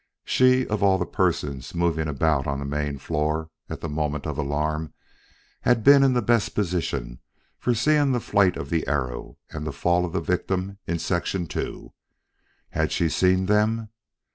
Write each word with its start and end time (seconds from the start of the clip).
She, 0.25 0.65
of 0.67 0.81
all 0.81 0.97
the 0.97 1.05
persons 1.05 1.75
moving 1.75 2.07
about 2.07 2.47
on 2.47 2.57
the 2.57 2.65
main 2.65 2.97
floor 2.97 3.51
at 3.69 3.81
the 3.81 3.87
moment 3.87 4.25
of 4.25 4.35
alarm, 4.35 4.95
had 5.61 5.83
been 5.83 6.01
in 6.01 6.13
the 6.13 6.23
best 6.23 6.55
position 6.55 7.19
for 7.59 7.75
seeing 7.75 8.11
the 8.11 8.19
flight 8.19 8.57
of 8.57 8.71
the 8.71 8.87
arrow 8.87 9.37
and 9.51 9.63
the 9.63 9.71
fall 9.71 10.03
of 10.03 10.13
the 10.13 10.19
victim 10.19 10.79
in 10.87 10.97
Section 10.97 11.47
II. 11.55 11.93
Had 12.71 12.91
she 12.91 13.09
seen 13.09 13.45
them? 13.45 13.89